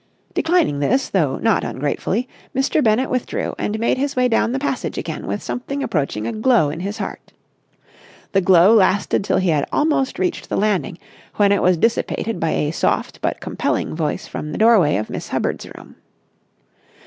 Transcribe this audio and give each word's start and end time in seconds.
Declining 0.33 0.79
this, 0.79 1.09
though 1.09 1.37
not 1.37 1.63
ungratefully, 1.63 2.27
Mr. 2.55 2.83
Bennett 2.83 3.11
withdrew 3.11 3.53
and 3.59 3.77
made 3.79 3.99
his 3.99 4.15
way 4.15 4.27
down 4.27 4.51
the 4.51 4.57
passage 4.57 4.97
again 4.97 5.27
with 5.27 5.43
something 5.43 5.83
approaching 5.83 6.25
a 6.25 6.33
glow 6.33 6.71
in 6.71 6.79
his 6.79 6.97
heart. 6.97 7.33
The 8.31 8.41
glow 8.41 8.73
lasted 8.73 9.23
till 9.23 9.37
he 9.37 9.49
had 9.49 9.69
almost 9.71 10.17
reached 10.17 10.49
the 10.49 10.57
landing, 10.57 10.97
when 11.35 11.51
it 11.51 11.61
was 11.61 11.77
dissipated 11.77 12.39
by 12.39 12.49
a 12.49 12.71
soft 12.71 13.21
but 13.21 13.41
compelling 13.41 13.95
voice 13.95 14.25
from 14.25 14.51
the 14.51 14.57
doorway 14.57 14.95
of 14.95 15.11
Miss 15.11 15.27
Hubbard's 15.27 15.67
room. 15.77 15.95